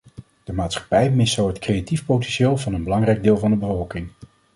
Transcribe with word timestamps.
De 0.43 0.53
maatschappij 0.53 1.09
mist 1.11 1.33
zo 1.33 1.47
het 1.47 1.59
creatieve 1.59 2.05
potentieel 2.05 2.57
van 2.57 2.73
een 2.73 2.83
belangrijk 2.83 3.23
deel 3.23 3.37
van 3.37 3.49
de 3.51 3.57
bevolking. 3.57 4.07